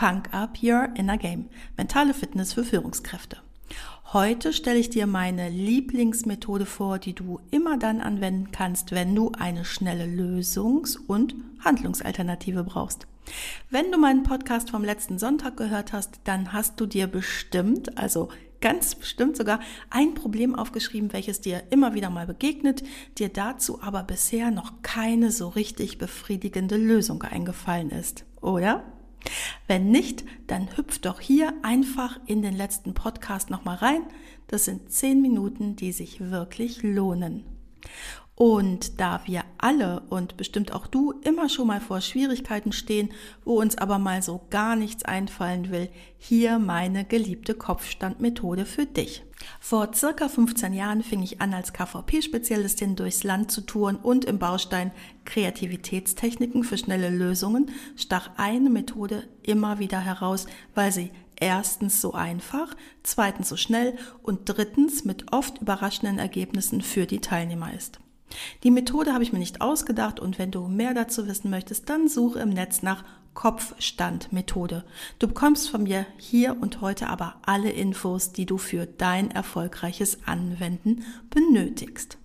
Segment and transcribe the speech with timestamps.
[0.00, 1.50] Punk Up Your Inner Game.
[1.76, 3.36] Mentale Fitness für Führungskräfte.
[4.14, 9.32] Heute stelle ich dir meine Lieblingsmethode vor, die du immer dann anwenden kannst, wenn du
[9.38, 13.08] eine schnelle Lösungs- und Handlungsalternative brauchst.
[13.68, 18.30] Wenn du meinen Podcast vom letzten Sonntag gehört hast, dann hast du dir bestimmt, also
[18.62, 22.82] ganz bestimmt sogar, ein Problem aufgeschrieben, welches dir immer wieder mal begegnet,
[23.18, 28.82] dir dazu aber bisher noch keine so richtig befriedigende Lösung eingefallen ist, oder?
[29.66, 34.02] Wenn nicht, dann hüpf doch hier einfach in den letzten Podcast nochmal rein.
[34.46, 37.44] Das sind zehn Minuten, die sich wirklich lohnen.
[38.40, 43.10] Und da wir alle und bestimmt auch du immer schon mal vor Schwierigkeiten stehen,
[43.44, 49.24] wo uns aber mal so gar nichts einfallen will, hier meine geliebte Kopfstandmethode für dich.
[49.60, 54.38] Vor circa 15 Jahren fing ich an, als KVP-Spezialistin durchs Land zu touren und im
[54.38, 54.90] Baustein
[55.26, 62.74] Kreativitätstechniken für schnelle Lösungen stach eine Methode immer wieder heraus, weil sie erstens so einfach,
[63.02, 68.00] zweitens so schnell und drittens mit oft überraschenden Ergebnissen für die Teilnehmer ist.
[68.62, 72.08] Die Methode habe ich mir nicht ausgedacht und wenn du mehr dazu wissen möchtest, dann
[72.08, 73.04] suche im Netz nach
[73.34, 74.84] Kopfstandmethode.
[75.18, 80.18] Du bekommst von mir hier und heute aber alle Infos, die du für dein erfolgreiches
[80.26, 82.18] Anwenden benötigst.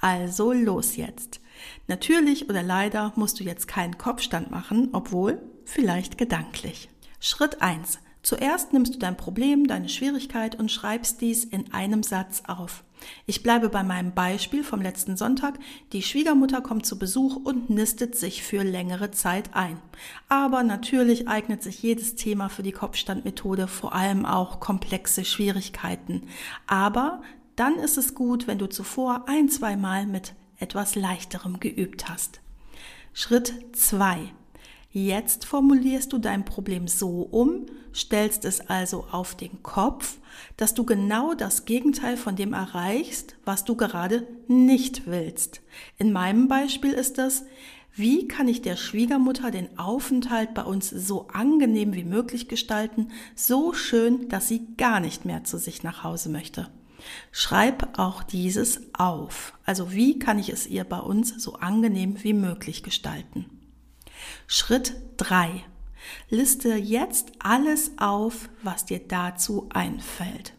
[0.00, 1.40] Also los jetzt.
[1.88, 6.88] Natürlich oder leider musst du jetzt keinen Kopfstand machen, obwohl vielleicht gedanklich.
[7.18, 7.98] Schritt 1.
[8.26, 12.82] Zuerst nimmst du dein Problem, deine Schwierigkeit und schreibst dies in einem Satz auf.
[13.24, 15.60] Ich bleibe bei meinem Beispiel vom letzten Sonntag.
[15.92, 19.80] Die Schwiegermutter kommt zu Besuch und nistet sich für längere Zeit ein.
[20.28, 26.24] Aber natürlich eignet sich jedes Thema für die Kopfstandmethode, vor allem auch komplexe Schwierigkeiten.
[26.66, 27.22] Aber
[27.54, 32.40] dann ist es gut, wenn du zuvor ein, zwei Mal mit etwas leichterem geübt hast.
[33.12, 34.32] Schritt 2.
[34.90, 40.18] Jetzt formulierst du dein Problem so um, stellst es also auf den Kopf,
[40.56, 45.60] dass du genau das Gegenteil von dem erreichst, was du gerade nicht willst.
[45.98, 47.44] In meinem Beispiel ist das,
[47.94, 53.72] wie kann ich der Schwiegermutter den Aufenthalt bei uns so angenehm wie möglich gestalten, so
[53.72, 56.68] schön, dass sie gar nicht mehr zu sich nach Hause möchte.
[57.32, 59.54] Schreib auch dieses auf.
[59.64, 63.46] Also wie kann ich es ihr bei uns so angenehm wie möglich gestalten?
[64.46, 65.64] Schritt 3.
[66.30, 70.54] Liste jetzt alles auf, was dir dazu einfällt.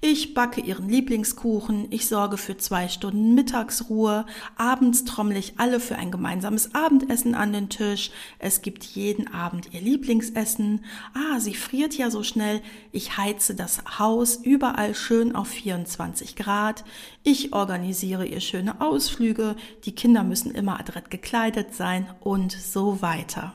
[0.00, 5.96] Ich backe ihren Lieblingskuchen, ich sorge für zwei Stunden Mittagsruhe, abends trommel ich alle für
[5.96, 10.84] ein gemeinsames Abendessen an den Tisch, es gibt jeden Abend ihr Lieblingsessen,
[11.14, 12.60] ah, sie friert ja so schnell,
[12.92, 16.84] ich heize das Haus überall schön auf 24 Grad,
[17.22, 23.54] ich organisiere ihr schöne Ausflüge, die Kinder müssen immer adrett gekleidet sein und so weiter.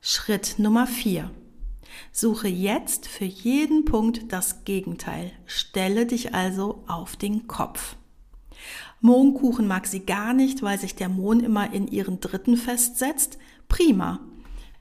[0.00, 1.30] Schritt Nummer 4.
[2.12, 5.32] Suche jetzt für jeden Punkt das Gegenteil.
[5.46, 7.96] Stelle dich also auf den Kopf.
[9.00, 13.38] Mohnkuchen mag sie gar nicht, weil sich der Mohn immer in ihren Dritten festsetzt.
[13.68, 14.20] Prima.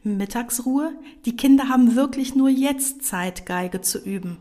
[0.03, 0.93] Mittagsruhe?
[1.25, 4.37] Die Kinder haben wirklich nur jetzt Zeit, Geige zu üben.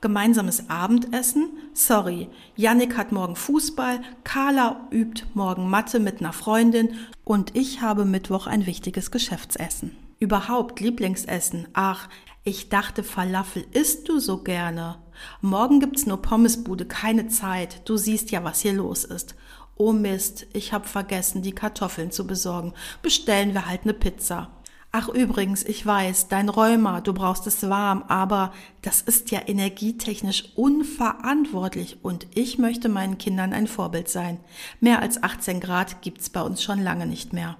[0.00, 1.50] Gemeinsames Abendessen?
[1.72, 8.04] Sorry, Yannick hat morgen Fußball, Carla übt morgen Mathe mit einer Freundin und ich habe
[8.04, 10.07] Mittwoch ein wichtiges Geschäftsessen.
[10.20, 11.68] Überhaupt Lieblingsessen.
[11.74, 12.08] Ach,
[12.42, 14.96] ich dachte, Falafel isst du so gerne.
[15.40, 17.88] Morgen gibt's nur Pommesbude, keine Zeit.
[17.88, 19.34] Du siehst ja, was hier los ist.
[19.76, 22.74] Oh Mist, ich hab vergessen, die Kartoffeln zu besorgen.
[23.00, 24.50] Bestellen wir halt ne Pizza.
[24.90, 30.52] Ach übrigens, ich weiß, dein Rheuma, du brauchst es warm, aber das ist ja energietechnisch
[30.56, 34.40] unverantwortlich und ich möchte meinen Kindern ein Vorbild sein.
[34.80, 37.56] Mehr als 18 Grad gibt's bei uns schon lange nicht mehr.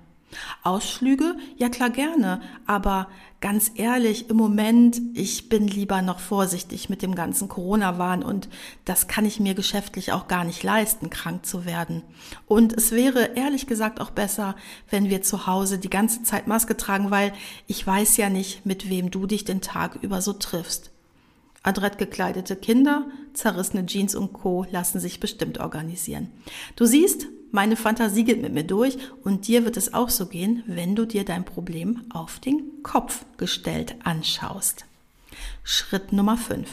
[0.63, 1.37] Ausflüge?
[1.57, 3.09] Ja klar gerne, aber
[3.41, 8.49] ganz ehrlich, im Moment, ich bin lieber noch vorsichtig mit dem ganzen Corona-Wahn und
[8.85, 12.03] das kann ich mir geschäftlich auch gar nicht leisten, krank zu werden.
[12.47, 14.57] Und es wäre ehrlich gesagt auch besser,
[14.91, 17.33] wenn wir zu Hause die ganze Zeit Maske tragen, weil
[17.67, 20.91] ich weiß ja nicht, mit wem du dich den Tag über so triffst.
[21.63, 24.67] Adrett gekleidete Kinder, zerrissene Jeans und Co.
[24.71, 26.31] lassen sich bestimmt organisieren.
[26.77, 30.63] Du siehst, meine Fantasie geht mit mir durch und dir wird es auch so gehen,
[30.67, 34.85] wenn du dir dein Problem auf den Kopf gestellt anschaust.
[35.63, 36.69] Schritt Nummer 5.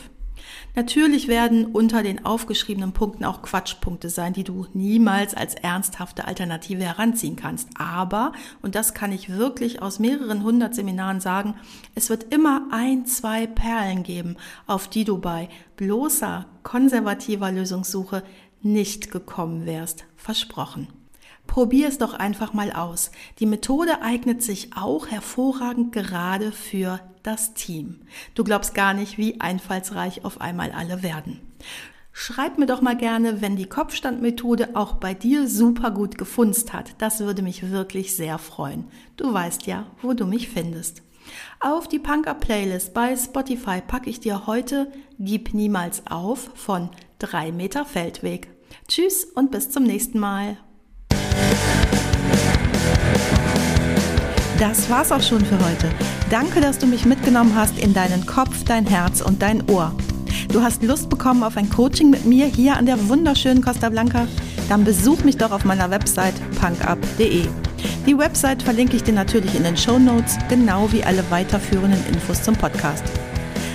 [0.75, 6.83] Natürlich werden unter den aufgeschriebenen Punkten auch Quatschpunkte sein, die du niemals als ernsthafte Alternative
[6.83, 7.69] heranziehen kannst.
[7.75, 11.55] Aber, und das kann ich wirklich aus mehreren hundert Seminaren sagen,
[11.95, 14.35] es wird immer ein, zwei Perlen geben,
[14.67, 15.47] auf die du bei
[15.77, 18.23] bloßer konservativer Lösungssuche
[18.65, 20.05] nicht gekommen wärst.
[20.17, 20.87] Versprochen.
[21.47, 23.11] Probier es doch einfach mal aus.
[23.39, 28.01] Die Methode eignet sich auch hervorragend gerade für das Team.
[28.33, 31.39] Du glaubst gar nicht, wie einfallsreich auf einmal alle werden.
[32.11, 36.95] Schreib mir doch mal gerne, wenn die Kopfstandmethode auch bei dir super gut gefunzt hat.
[36.99, 38.85] Das würde mich wirklich sehr freuen.
[39.17, 41.03] Du weißt ja, wo du mich findest.
[41.59, 46.89] Auf die Punker Playlist bei Spotify packe ich dir heute Gib niemals auf von
[47.19, 48.54] 3 Meter Feldweg.
[48.87, 50.57] Tschüss und bis zum nächsten Mal.
[54.59, 55.89] Das war's auch schon für heute.
[56.29, 59.93] Danke, dass du mich mitgenommen hast in deinen Kopf, dein Herz und dein Ohr.
[60.51, 64.27] Du hast Lust bekommen auf ein Coaching mit mir hier an der wunderschönen Costa Blanca?
[64.69, 67.47] Dann besuch mich doch auf meiner Website punkup.de.
[68.05, 72.41] Die Website verlinke ich dir natürlich in den Show Notes, genau wie alle weiterführenden Infos
[72.41, 73.03] zum Podcast.